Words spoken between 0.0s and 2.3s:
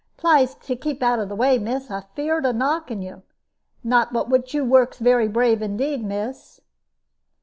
"Plaise keep out of way, miss; I be